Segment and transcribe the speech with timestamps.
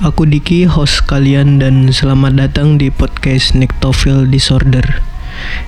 [0.00, 5.04] Aku Diki, host kalian dan selamat datang di podcast Nectophil Disorder.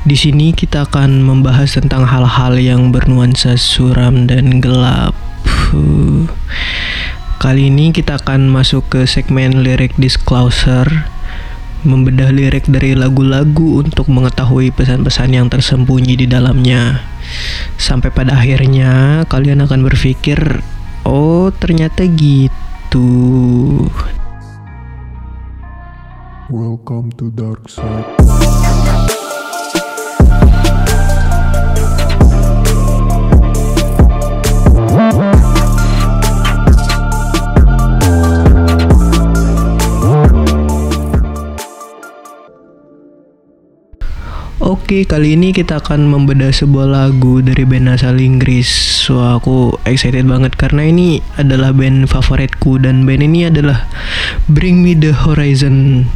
[0.08, 5.12] Di sini kita akan membahas tentang hal-hal yang bernuansa suram dan gelap.
[7.36, 11.04] Kali ini kita akan masuk ke segmen lirik disclosure
[11.84, 17.04] membedah lirik dari lagu-lagu untuk mengetahui pesan-pesan yang tersembunyi di dalamnya.
[17.76, 20.64] Sampai pada akhirnya kalian akan berpikir,
[21.04, 22.63] oh ternyata gitu.
[26.48, 28.73] Welcome to dark side.
[44.94, 48.70] Oke, kali ini kita akan membedah sebuah lagu dari band asal Inggris.
[49.02, 53.90] So, aku excited banget karena ini adalah band favoritku dan band ini adalah
[54.46, 56.06] Bring Me The Horizon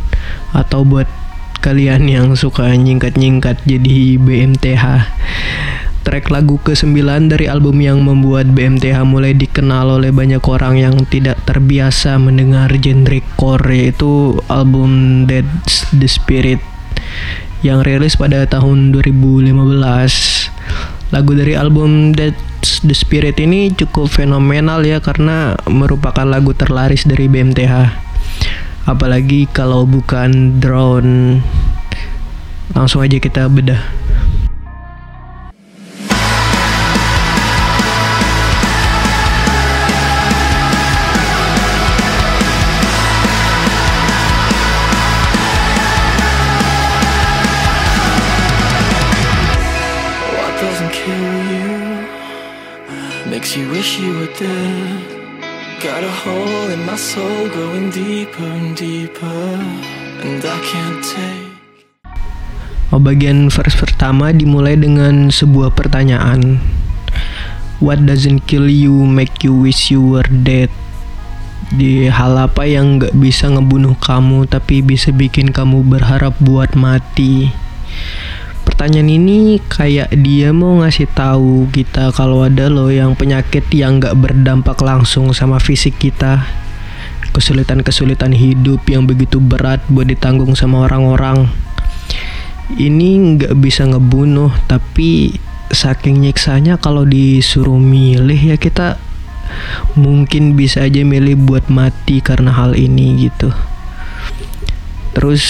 [0.55, 1.11] atau buat
[1.59, 5.11] kalian yang suka nyingkat-nyingkat jadi BMTH.
[6.07, 7.03] Track lagu ke-9
[7.35, 13.19] dari album yang membuat BMTH mulai dikenal oleh banyak orang yang tidak terbiasa mendengar genre
[13.35, 16.63] core yaitu album Dead's the Spirit
[17.67, 19.51] yang rilis pada tahun 2015.
[21.09, 27.27] Lagu dari album That's the Spirit ini cukup fenomenal ya karena merupakan lagu terlaris dari
[27.27, 27.75] BMTH.
[28.87, 31.43] Apalagi kalau bukan drone.
[32.77, 33.98] Langsung aja kita bedah.
[63.09, 66.61] Bagian verse pertama dimulai dengan sebuah pertanyaan.
[67.81, 70.69] What doesn't kill you make you wish you were dead?
[71.73, 77.49] Di hal apa yang gak bisa ngebunuh kamu tapi bisa bikin kamu berharap buat mati?
[78.69, 84.21] Pertanyaan ini kayak dia mau ngasih tahu kita kalau ada loh yang penyakit yang gak
[84.21, 86.45] berdampak langsung sama fisik kita.
[87.33, 91.68] Kesulitan-kesulitan hidup yang begitu berat buat ditanggung sama orang-orang
[92.77, 95.33] ini nggak bisa ngebunuh tapi
[95.73, 99.01] saking nyiksanya kalau disuruh milih ya kita
[99.97, 103.49] mungkin bisa aja milih buat mati karena hal ini gitu.
[105.17, 105.45] Terus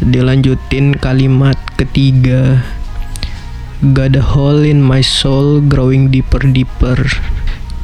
[0.00, 2.62] dilanjutin kalimat ketiga
[3.80, 7.00] Got a hole in my soul growing deeper deeper.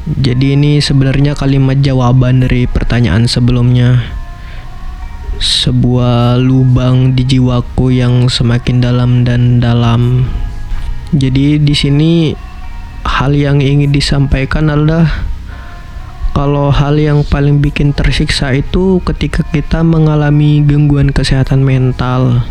[0.04, 4.04] Jadi ini sebenarnya kalimat jawaban dari pertanyaan sebelumnya
[5.36, 10.24] sebuah lubang di jiwaku yang semakin dalam dan dalam.
[11.12, 12.32] Jadi di sini
[13.04, 15.06] hal yang ingin disampaikan adalah
[16.36, 22.44] kalau hal yang paling bikin tersiksa itu ketika kita mengalami gangguan kesehatan mental.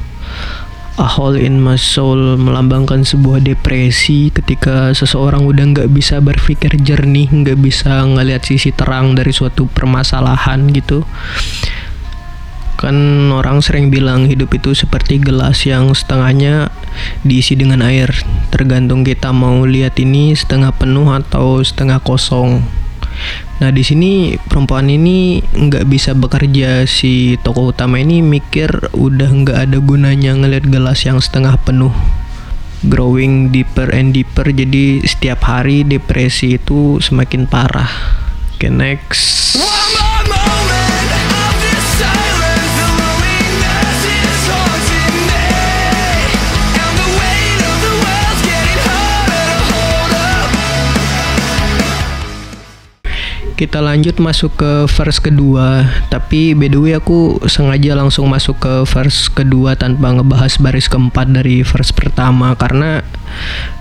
[0.95, 7.28] A hole in my soul melambangkan sebuah depresi ketika seseorang udah nggak bisa berpikir jernih,
[7.28, 11.03] nggak bisa ngelihat sisi terang dari suatu permasalahan gitu
[12.85, 12.97] kan
[13.34, 16.69] orang sering bilang hidup itu seperti gelas yang setengahnya
[17.25, 18.13] diisi dengan air.
[18.53, 22.62] Tergantung kita mau lihat ini setengah penuh atau setengah kosong.
[23.63, 26.85] Nah di sini perempuan ini nggak bisa bekerja.
[26.85, 31.95] Si tokoh utama ini mikir udah nggak ada gunanya ngelihat gelas yang setengah penuh.
[32.85, 37.90] Growing deeper and deeper jadi setiap hari depresi itu semakin parah.
[38.56, 39.57] Oke next
[53.56, 58.84] Kita lanjut masuk ke verse kedua, tapi by the way aku sengaja langsung masuk ke
[58.84, 62.52] verse kedua tanpa ngebahas baris keempat dari verse pertama.
[62.60, 63.00] Karena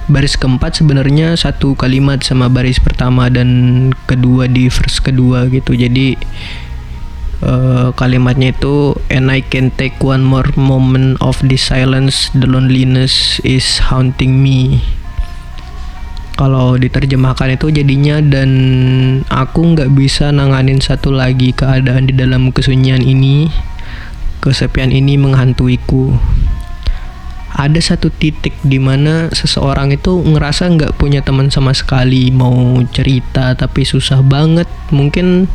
[0.07, 5.75] baris keempat sebenarnya satu kalimat sama baris pertama dan kedua di verse kedua gitu.
[5.75, 6.15] Jadi
[7.43, 13.43] eh, kalimatnya itu and I can take one more moment of this silence, the loneliness
[13.43, 14.87] is haunting me
[16.35, 18.51] kalau diterjemahkan itu jadinya dan
[19.31, 23.47] aku nggak bisa nanganin satu lagi keadaan di dalam kesunyian ini
[24.45, 26.13] kesepian ini menghantuiku.
[27.55, 33.55] Ada satu titik di mana seseorang itu ngerasa nggak punya teman sama sekali mau cerita
[33.57, 34.67] tapi susah banget.
[34.91, 35.47] Mungkin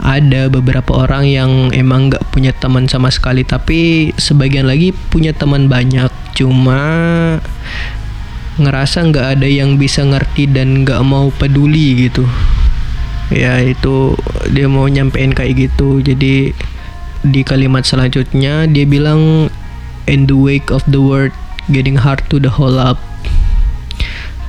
[0.00, 5.68] ada beberapa orang yang emang nggak punya teman sama sekali tapi sebagian lagi punya teman
[5.68, 6.08] banyak.
[6.32, 6.80] Cuma
[8.60, 12.28] ngerasa nggak ada yang bisa ngerti dan nggak mau peduli gitu.
[13.32, 14.14] Ya itu
[14.52, 16.04] dia mau nyampein kayak gitu.
[16.04, 16.52] Jadi
[17.20, 19.48] di kalimat selanjutnya dia bilang
[20.04, 21.32] in the wake of the world
[21.72, 23.00] getting hard to the whole up.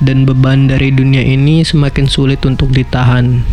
[0.02, 3.46] Dan beban dari dunia ini semakin sulit untuk ditahan.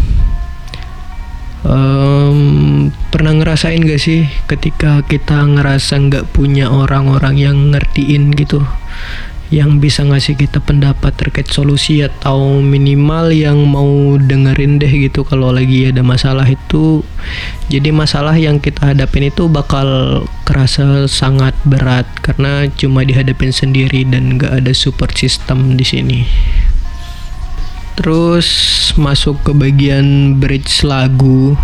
[1.59, 8.63] Um, pernah ngerasain gak sih ketika kita ngerasa nggak punya orang-orang yang ngertiin gitu
[9.49, 15.49] yang bisa ngasih kita pendapat terkait solusi atau minimal yang mau dengerin deh gitu kalau
[15.49, 17.01] lagi ada masalah itu.
[17.73, 24.37] Jadi masalah yang kita hadapin itu bakal kerasa sangat berat karena cuma dihadapin sendiri dan
[24.37, 26.19] gak ada support system di sini.
[27.97, 28.47] Terus
[29.01, 31.57] masuk ke bagian bridge lagu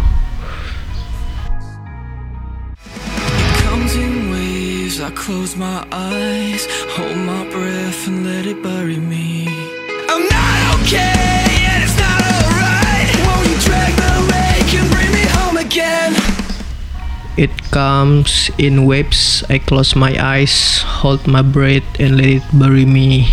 [5.06, 6.66] I close my eyes,
[6.98, 9.46] hold my breath, and let it bury me.
[10.10, 13.14] I'm not okay, and it's not alright.
[13.22, 16.18] Won't you drag the lake and bring me home again?
[17.38, 19.46] It comes in waves.
[19.46, 23.30] I close my eyes, hold my breath, and let it bury me.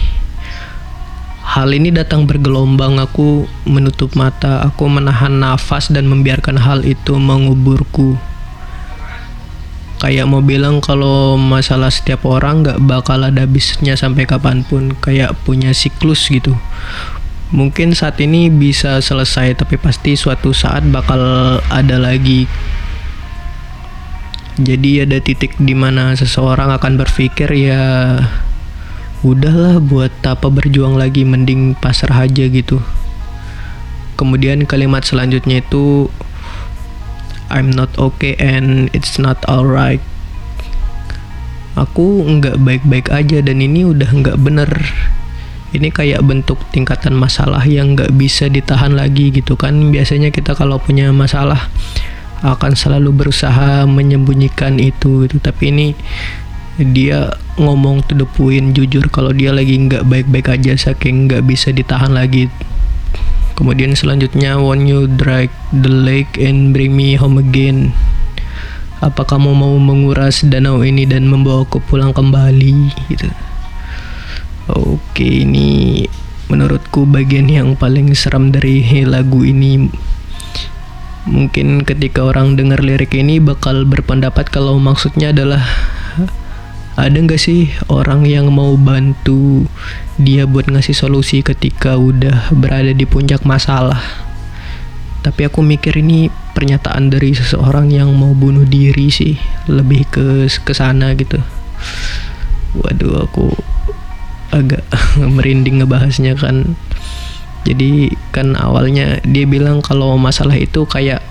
[1.57, 3.01] Hal ini datang bergelombang.
[3.01, 8.21] Aku menutup mata, aku menahan nafas dan membiarkan hal itu menguburku.
[10.03, 14.99] Kayak mau bilang kalau masalah setiap orang nggak bakal ada habisnya sampai kapan pun.
[14.99, 16.59] Kayak punya siklus gitu.
[17.55, 21.23] Mungkin saat ini bisa selesai, tapi pasti suatu saat bakal
[21.71, 22.51] ada lagi
[24.61, 28.21] jadi ada titik di mana seseorang akan berpikir ya
[29.25, 32.83] udahlah buat apa berjuang lagi mending pasrah aja gitu.
[34.21, 36.13] Kemudian kalimat selanjutnya itu
[37.53, 40.01] I'm not okay and it's not alright.
[41.77, 44.73] Aku nggak baik-baik aja dan ini udah nggak bener.
[45.73, 49.93] Ini kayak bentuk tingkatan masalah yang nggak bisa ditahan lagi gitu kan.
[49.93, 51.73] Biasanya kita kalau punya masalah
[52.43, 55.89] akan selalu berusaha menyembunyikan itu gitu tapi ini
[56.81, 61.71] dia ngomong to the point jujur kalau dia lagi nggak baik-baik aja saking nggak bisa
[61.71, 62.51] ditahan lagi
[63.55, 67.93] kemudian selanjutnya when you drag the lake and bring me home again.
[69.03, 72.95] Apa kamu mau menguras danau ini dan membawaku pulang kembali?
[73.11, 73.29] Gitu.
[74.71, 76.07] Oke ini
[76.47, 79.91] menurutku bagian yang paling seram dari lagu ini.
[81.27, 85.63] Mungkin ketika orang dengar lirik ini bakal berpendapat kalau maksudnya adalah
[86.93, 89.65] ada nggak sih orang yang mau bantu
[90.21, 94.01] dia buat ngasih solusi ketika udah berada di puncak masalah?
[95.25, 99.41] Tapi aku mikir ini pernyataan dari seseorang yang mau bunuh diri sih
[99.73, 101.41] lebih ke ke sana gitu.
[102.77, 103.49] Waduh aku
[104.53, 104.85] agak
[105.37, 106.77] merinding ngebahasnya kan.
[107.65, 111.25] Jadi kan awalnya dia bilang kalau masalah itu kayak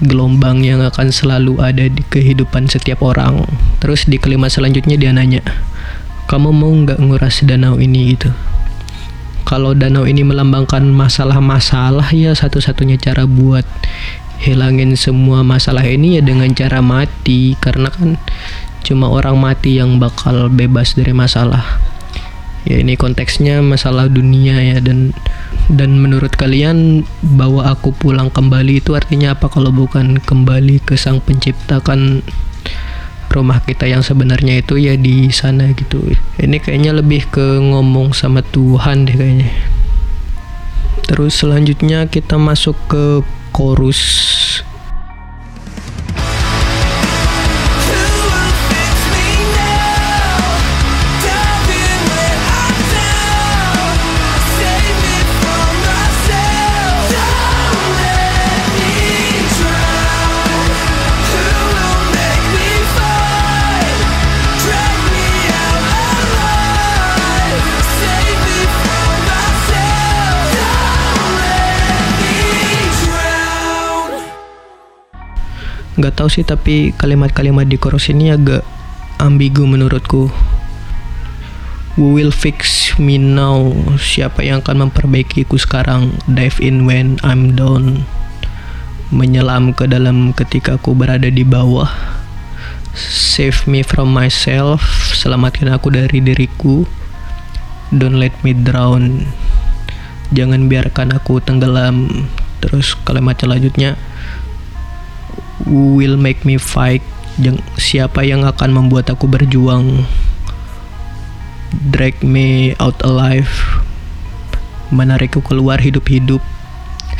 [0.00, 3.44] gelombang yang akan selalu ada di kehidupan setiap orang.
[3.80, 5.44] Terus di kalimat selanjutnya dia nanya,
[6.28, 8.32] kamu mau nggak nguras danau ini gitu?
[9.44, 13.66] Kalau danau ini melambangkan masalah-masalah ya satu-satunya cara buat
[14.40, 18.16] hilangin semua masalah ini ya dengan cara mati karena kan
[18.80, 21.60] cuma orang mati yang bakal bebas dari masalah
[22.64, 25.12] ya ini konteksnya masalah dunia ya dan
[25.70, 29.46] dan menurut kalian bawa aku pulang kembali itu artinya apa?
[29.46, 32.26] Kalau bukan kembali ke sang pencipta kan
[33.30, 36.02] rumah kita yang sebenarnya itu ya di sana gitu.
[36.42, 39.50] Ini kayaknya lebih ke ngomong sama Tuhan deh kayaknya.
[41.06, 43.22] Terus selanjutnya kita masuk ke
[43.54, 44.00] chorus
[76.20, 78.60] tahu sih tapi kalimat-kalimat di chorus ini agak
[79.16, 80.28] ambigu menurutku.
[81.96, 83.72] We will fix me now.
[83.96, 86.12] Siapa yang akan memperbaikiku sekarang?
[86.28, 88.04] Dive in when I'm down.
[89.08, 91.88] Menyelam ke dalam ketika aku berada di bawah.
[92.92, 94.84] Save me from myself.
[95.16, 96.84] Selamatkan aku dari diriku.
[97.96, 99.24] Don't let me drown.
[100.36, 102.28] Jangan biarkan aku tenggelam.
[102.60, 103.96] Terus kalimat selanjutnya
[105.68, 107.04] will make me fight.
[107.80, 110.04] Siapa yang akan membuat aku berjuang?
[111.90, 113.48] Drag me out alive.
[114.92, 116.42] Menarikku keluar hidup-hidup.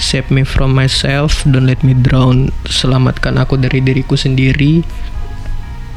[0.00, 1.44] Save me from myself.
[1.48, 2.52] Don't let me drown.
[2.68, 4.82] Selamatkan aku dari diriku sendiri.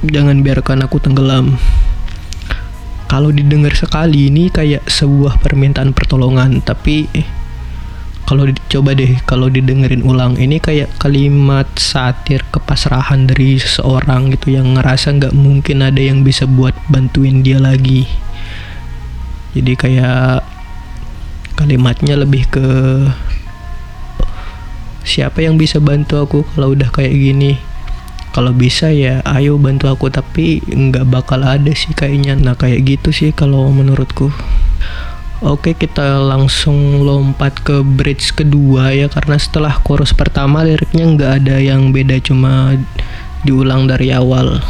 [0.04, 1.56] Jangan biarkan aku tenggelam.
[3.08, 6.62] Kalau didengar sekali ini kayak sebuah permintaan pertolongan.
[6.62, 7.08] Tapi
[8.24, 14.80] kalau dicoba deh kalau didengerin ulang ini kayak kalimat satir kepasrahan dari seseorang gitu yang
[14.80, 18.08] ngerasa nggak mungkin ada yang bisa buat bantuin dia lagi.
[19.54, 20.42] Jadi kayak
[21.60, 22.68] kalimatnya lebih ke
[25.04, 27.60] siapa yang bisa bantu aku kalau udah kayak gini?
[28.34, 32.40] Kalau bisa ya ayo bantu aku tapi nggak bakal ada sih kayaknya.
[32.40, 34.34] Nah kayak gitu sih kalau menurutku
[35.44, 41.60] Oke kita langsung lompat ke bridge kedua ya karena setelah chorus pertama liriknya nggak ada
[41.60, 42.80] yang beda cuma
[43.44, 44.64] diulang dari awal.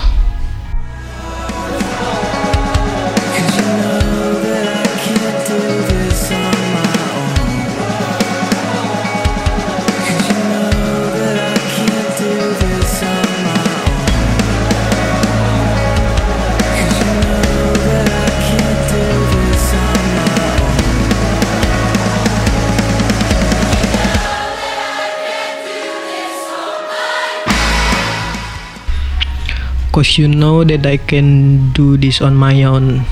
[30.18, 33.06] You know that I can do this on my own.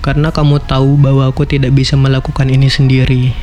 [0.00, 3.36] Karena kamu tahu bahwa aku tidak bisa melakukan ini sendiri.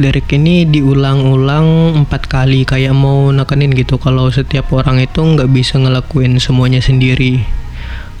[0.00, 5.76] Lirik ini diulang-ulang empat kali kayak mau nekenin gitu kalau setiap orang itu nggak bisa
[5.76, 7.44] ngelakuin semuanya sendiri.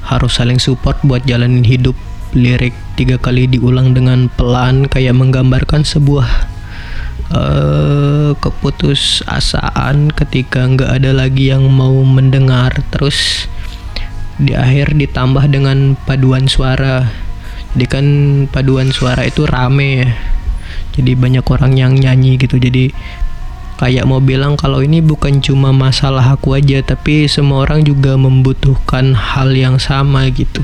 [0.04, 1.96] Harus saling support buat jalanin hidup.
[2.32, 6.51] Lirik tiga kali diulang dengan pelan kayak menggambarkan sebuah
[7.32, 12.76] eh keputusasaan ketika nggak ada lagi yang mau mendengar.
[12.92, 13.48] Terus
[14.36, 17.08] di akhir ditambah dengan paduan suara.
[17.72, 18.06] Jadi kan
[18.52, 20.10] paduan suara itu rame ya.
[20.92, 22.60] Jadi banyak orang yang nyanyi gitu.
[22.60, 22.92] Jadi
[23.80, 29.16] kayak mau bilang kalau ini bukan cuma masalah aku aja tapi semua orang juga membutuhkan
[29.16, 30.60] hal yang sama gitu.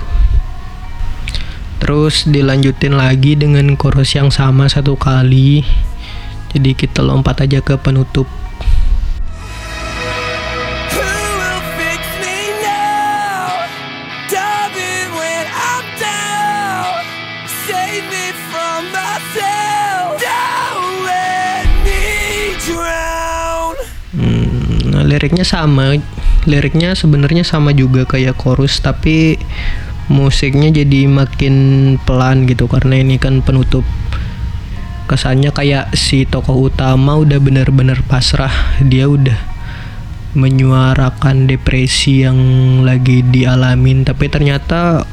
[1.79, 5.63] Terus dilanjutin lagi dengan chorus yang sama satu kali
[6.49, 8.25] jadi kita lompat aja ke penutup.
[24.17, 26.01] Hmm, nah, liriknya sama.
[26.49, 29.37] Liriknya sebenarnya sama juga kayak chorus tapi
[30.09, 31.55] musiknya jadi makin
[32.09, 33.85] pelan gitu karena ini kan penutup
[35.09, 38.53] kesannya kayak si tokoh utama udah bener-bener pasrah.
[38.85, 39.41] Dia udah
[40.37, 42.37] menyuarakan depresi yang
[42.85, 45.09] lagi dialamin tapi ternyata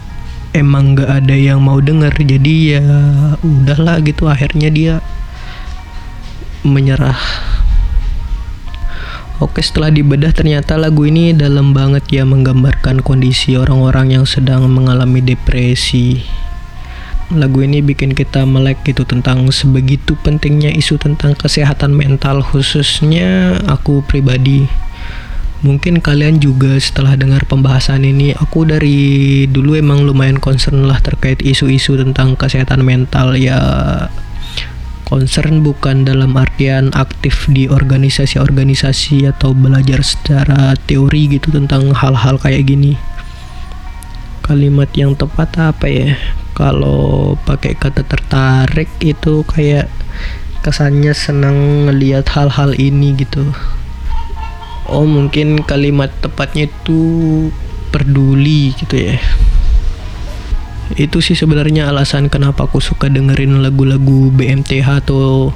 [0.52, 2.12] emang nggak ada yang mau denger.
[2.12, 2.84] Jadi ya
[3.40, 4.94] udahlah gitu akhirnya dia
[6.68, 7.18] menyerah.
[9.40, 15.20] Oke setelah dibedah ternyata lagu ini dalam banget ya menggambarkan kondisi orang-orang yang sedang mengalami
[15.20, 16.24] depresi
[17.34, 24.06] Lagu ini bikin kita melek gitu tentang sebegitu pentingnya isu tentang kesehatan mental khususnya aku
[24.06, 24.70] pribadi
[25.66, 31.42] Mungkin kalian juga setelah dengar pembahasan ini aku dari dulu emang lumayan concern lah terkait
[31.42, 33.58] isu-isu tentang kesehatan mental ya
[35.10, 42.70] concern bukan dalam artian aktif di organisasi-organisasi atau belajar secara teori gitu tentang hal-hal kayak
[42.70, 42.94] gini.
[44.46, 46.14] Kalimat yang tepat apa ya?
[46.54, 49.90] Kalau pakai kata tertarik itu kayak
[50.62, 53.50] kesannya senang ngelihat hal-hal ini gitu.
[54.86, 57.02] Oh, mungkin kalimat tepatnya itu
[57.90, 59.18] peduli gitu ya
[60.94, 65.50] itu sih sebenarnya alasan kenapa aku suka dengerin lagu-lagu BMTH atau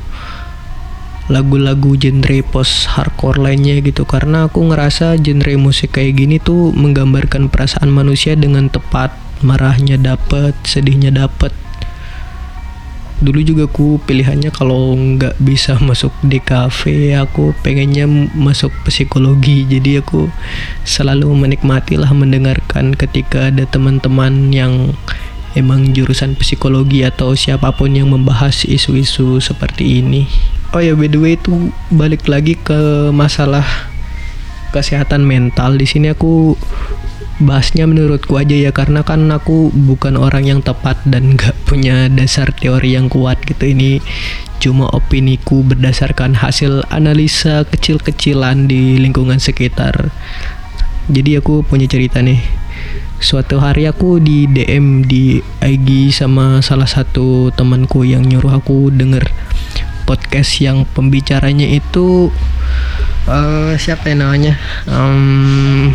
[1.30, 4.04] lagu-lagu genre post hardcore lainnya gitu.
[4.04, 9.14] Karena aku ngerasa genre musik kayak gini tuh menggambarkan perasaan manusia dengan tepat.
[9.40, 11.56] Marahnya dapet sedihnya dapet.
[13.20, 18.04] Dulu juga aku pilihannya kalau nggak bisa masuk di cafe aku pengennya
[18.36, 19.64] masuk psikologi.
[19.64, 20.28] Jadi aku
[20.84, 24.96] selalu menikmati lah mendengarkan ketika ada teman-teman yang
[25.56, 31.18] emang jurusan psikologi atau siapa pun yang membahas isu-isu seperti ini oh ya by the
[31.18, 33.66] way itu balik lagi ke masalah
[34.70, 35.76] kesehatan mental.
[35.78, 36.54] Di sini aku
[37.40, 42.54] bahasnya menurutku aja ya karena kan aku bukan orang yang tepat dan nggak punya dasar
[42.54, 43.74] teori yang kuat gitu.
[43.74, 44.04] Ini
[44.60, 50.14] cuma opiniku berdasarkan hasil analisa kecil-kecilan di lingkungan sekitar.
[51.10, 52.38] Jadi aku punya cerita nih.
[53.20, 59.28] Suatu hari aku di DM di IG sama salah satu temanku yang nyuruh aku denger
[60.10, 62.34] podcast yang pembicaranya itu
[63.30, 64.58] uh, siapa yang namanya?
[64.90, 65.94] Um,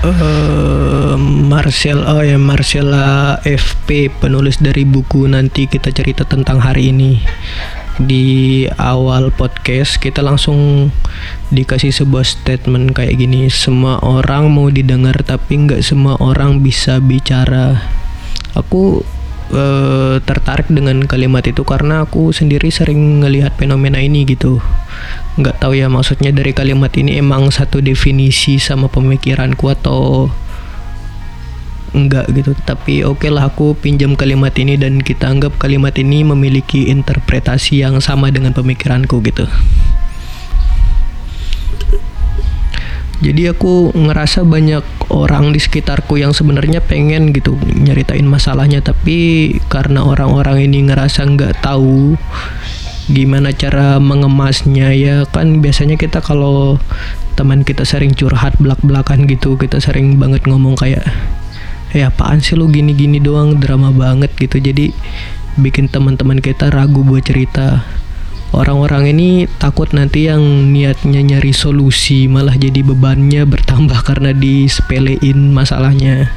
[0.00, 7.20] uh, Marcel oh ya Marcella FP penulis dari buku nanti kita cerita tentang hari ini.
[7.94, 10.88] Di awal podcast kita langsung
[11.52, 17.84] dikasih sebuah statement kayak gini semua orang mau didengar tapi nggak semua orang bisa bicara.
[18.56, 19.04] Aku
[19.54, 24.58] uh, tertarik dengan kalimat itu karena aku sendiri sering ngelihat fenomena ini gitu.
[25.38, 30.28] Nggak tahu ya maksudnya dari kalimat ini emang satu definisi sama pemikiranku atau
[31.94, 32.52] enggak gitu.
[32.66, 37.86] Tapi oke okay lah aku pinjam kalimat ini dan kita anggap kalimat ini memiliki interpretasi
[37.86, 39.46] yang sama dengan pemikiranku gitu.
[43.24, 50.02] Jadi aku ngerasa banyak orang di sekitarku yang sebenarnya pengen gitu nyeritain masalahnya tapi karena
[50.02, 52.18] orang-orang ini ngerasa nggak tahu
[53.06, 56.82] gimana cara mengemasnya ya kan biasanya kita kalau
[57.38, 61.06] teman kita sering curhat belak-belakan gitu kita sering banget ngomong kayak
[61.94, 64.58] ya apaan sih lu gini-gini doang drama banget gitu.
[64.58, 64.90] Jadi
[65.54, 67.86] bikin teman-teman kita ragu buat cerita
[68.54, 76.30] orang-orang ini takut nanti yang niatnya nyari solusi malah jadi bebannya bertambah karena disepelein masalahnya.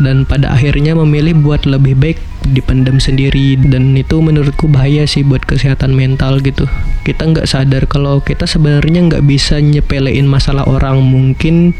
[0.00, 3.60] Dan pada akhirnya memilih buat lebih baik dipendam sendiri.
[3.60, 6.64] Dan itu menurutku bahaya sih buat kesehatan mental gitu.
[7.04, 11.04] Kita nggak sadar kalau kita sebenarnya nggak bisa nyepelein masalah orang.
[11.04, 11.76] Mungkin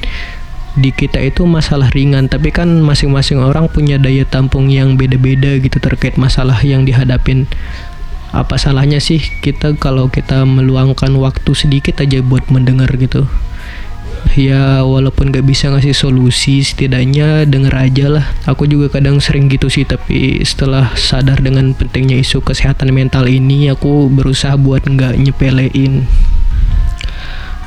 [0.77, 2.29] di kita itu masalah ringan.
[2.29, 7.49] Tapi kan masing-masing orang punya daya tampung yang beda-beda gitu terkait masalah yang dihadapin
[8.31, 13.27] apa salahnya sih kita kalau kita meluangkan waktu sedikit aja buat mendengar gitu?
[14.39, 18.27] Ya walaupun gak bisa ngasih solusi setidaknya denger aja lah.
[18.47, 23.73] Aku juga kadang sering gitu sih tapi setelah sadar dengan pentingnya isu kesehatan mental ini
[23.73, 26.07] aku berusaha buat nggak nyepelein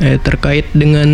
[0.01, 1.09] eh, terkait dengan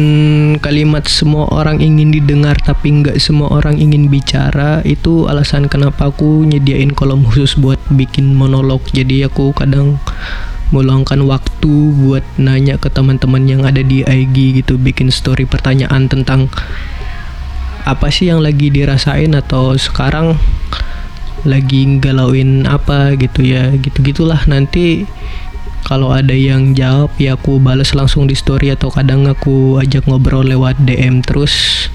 [0.61, 6.47] kalimat semua orang ingin didengar tapi nggak semua orang ingin bicara itu alasan kenapa aku
[6.47, 8.79] nyediain kolom khusus buat bikin monolog.
[8.95, 9.99] Jadi aku kadang
[10.69, 16.45] meluangkan waktu buat nanya ke teman-teman yang ada di IG gitu bikin story pertanyaan tentang
[17.89, 20.37] apa sih yang lagi dirasain atau sekarang
[21.47, 25.07] lagi galauin apa gitu ya gitu gitulah nanti
[25.85, 30.45] kalau ada yang jawab ya aku balas langsung di story atau kadang aku ajak ngobrol
[30.45, 31.87] lewat DM terus.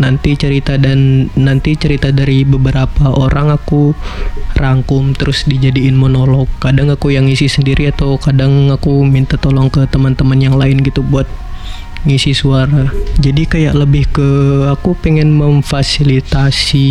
[0.00, 3.92] Nanti cerita dan nanti cerita dari beberapa orang aku
[4.56, 6.48] rangkum terus dijadiin monolog.
[6.64, 11.04] Kadang aku yang ngisi sendiri atau kadang aku minta tolong ke teman-teman yang lain gitu
[11.04, 11.28] buat
[12.02, 12.90] ngisi suara.
[13.22, 14.30] Jadi kayak lebih ke
[14.66, 16.88] aku pengen memfasilitasi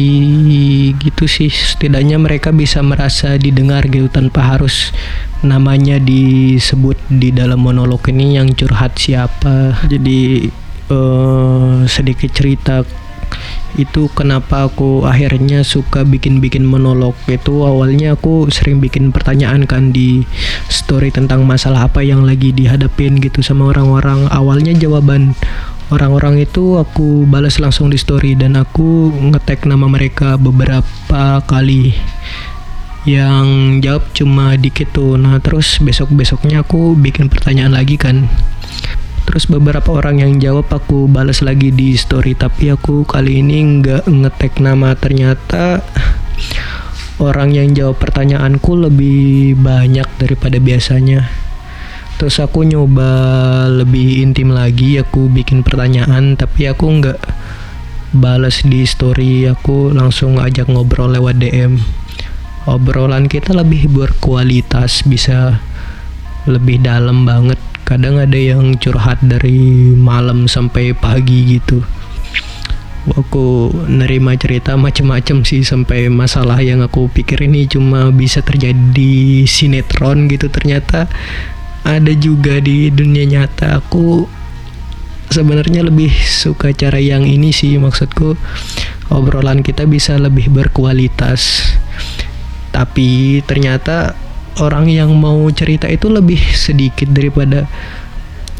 [0.95, 1.51] gitu sih.
[1.51, 4.95] Setidaknya mereka bisa merasa didengar gitu tanpa harus
[5.41, 9.75] namanya disebut di dalam monolog ini yang curhat siapa.
[9.91, 10.47] Jadi
[10.91, 12.87] uh, sedikit cerita
[13.79, 17.15] itu kenapa aku akhirnya suka bikin-bikin monolog.
[17.31, 20.27] Itu awalnya aku sering bikin pertanyaan kan di
[20.67, 24.27] story tentang masalah apa yang lagi dihadapin gitu sama orang-orang.
[24.27, 25.37] Awalnya jawaban
[25.91, 31.95] orang-orang itu aku balas langsung di story dan aku ngetek nama mereka beberapa kali.
[33.01, 33.47] Yang
[33.81, 35.15] jawab cuma dikit tuh.
[35.17, 38.29] Nah terus besok besoknya aku bikin pertanyaan lagi kan
[39.27, 42.37] terus beberapa orang yang jawab aku balas lagi di story.
[42.37, 44.93] Tapi aku kali ini nggak ngetek nama.
[44.93, 45.81] Ternyata
[47.21, 51.27] orang yang jawab pertanyaanku lebih banyak daripada biasanya.
[52.21, 53.09] Terus aku nyoba
[53.69, 55.01] lebih intim lagi.
[55.01, 57.19] Aku bikin pertanyaan tapi aku nggak
[58.13, 59.49] balas di story.
[59.49, 62.01] Aku langsung ajak ngobrol lewat DM
[62.69, 65.57] obrolan kita lebih berkualitas bisa
[66.45, 71.83] lebih dalam banget kadang ada yang curhat dari malam sampai pagi gitu.
[73.17, 80.29] Aku nerima cerita macem-macem sih sampai masalah yang aku pikir ini cuma bisa terjadi sinetron
[80.29, 80.53] gitu.
[80.53, 81.09] Ternyata
[81.81, 83.81] ada juga di dunia nyata.
[83.81, 84.29] Aku
[85.33, 88.37] sebenarnya lebih suka cara yang ini sih maksudku
[89.09, 91.73] obrolan kita bisa lebih berkualitas.
[92.69, 94.13] Tapi ternyata
[94.59, 97.69] orang yang mau cerita itu lebih sedikit daripada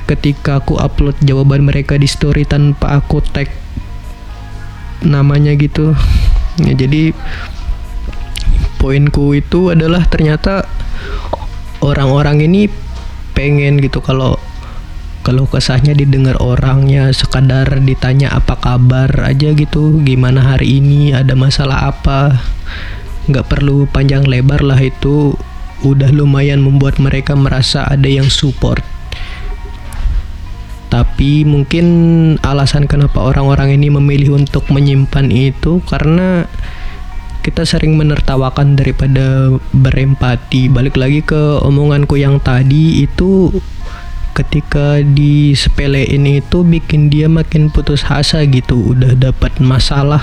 [0.08, 3.52] ketika aku upload jawaban mereka di story tanpa aku tag
[5.04, 5.96] namanya gitu.
[6.62, 7.16] Ya jadi
[8.78, 10.68] poinku itu adalah ternyata
[11.82, 12.70] orang-orang ini
[13.32, 14.38] pengen gitu kalau
[15.22, 21.94] kalau kesahnya didengar orangnya sekadar ditanya apa kabar aja gitu gimana hari ini ada masalah
[21.94, 22.42] apa.
[23.30, 25.38] Nggak perlu panjang lebar lah itu
[25.82, 28.82] udah lumayan membuat mereka merasa ada yang support.
[30.92, 31.86] Tapi mungkin
[32.44, 36.44] alasan kenapa orang-orang ini memilih untuk menyimpan itu karena
[37.42, 40.68] kita sering menertawakan daripada berempati.
[40.68, 43.50] Balik lagi ke omonganku yang tadi itu
[44.36, 48.94] ketika disepelein itu bikin dia makin putus asa gitu.
[48.94, 50.22] Udah dapat masalah.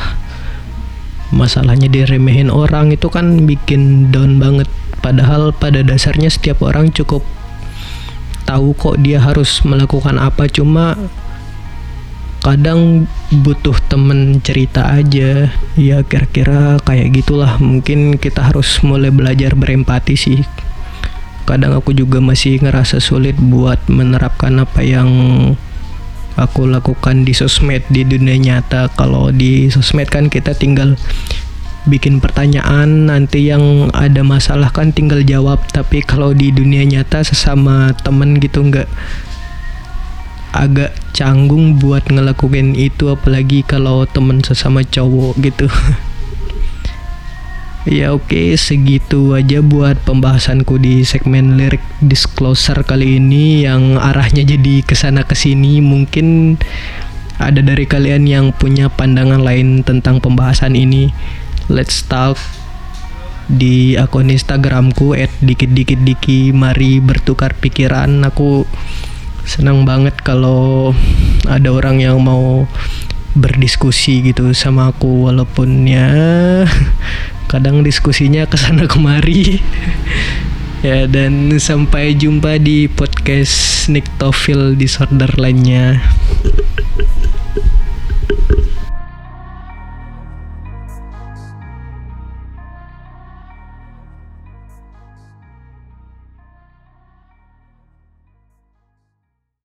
[1.33, 4.69] Masalahnya diremehin orang itu kan bikin down banget
[5.09, 7.25] padahal pada dasarnya setiap orang cukup
[8.45, 10.45] tahu kok dia harus melakukan apa.
[10.53, 11.01] Cuma
[12.45, 15.49] kadang butuh temen cerita aja.
[15.81, 17.57] Ya kira-kira kayak gitulah.
[17.57, 20.45] Mungkin kita harus mulai belajar berempati sih.
[21.49, 25.09] Kadang aku juga masih ngerasa sulit buat menerapkan apa yang
[26.37, 28.93] aku lakukan di sosmed di dunia nyata.
[28.93, 31.01] Kalau di sosmed kan kita tinggal
[31.87, 35.63] bikin pertanyaan nanti yang ada masalah kan tinggal jawab.
[35.71, 38.89] Tapi kalau di dunia nyata sesama temen gitu nggak
[40.57, 45.69] agak canggung buat ngelakuin itu apalagi kalau temen sesama cowok gitu.
[47.89, 54.85] Ya oke segitu aja buat pembahasanku di segmen lirik disclosure kali ini yang arahnya jadi
[54.85, 55.81] ke sana ke sini.
[55.81, 56.61] Mungkin
[57.41, 61.17] ada dari kalian yang punya pandangan lain tentang pembahasan ini
[61.69, 62.41] let's talk
[63.49, 68.25] di akun Instagramku @dikit-dikit-diki mari bertukar pikiran.
[68.29, 68.69] Aku
[69.49, 70.93] senang banget kalau
[71.49, 72.69] ada orang yang mau
[73.33, 76.09] berdiskusi gitu sama aku walaupun ya
[77.53, 79.57] kadang diskusinya ke sana kemari.
[80.79, 85.99] Ya dan sampai jumpa di podcast Niktofil Disorder lainnya